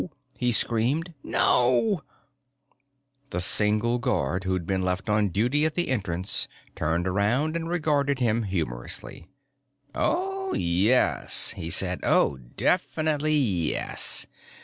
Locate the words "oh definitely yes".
12.01-14.25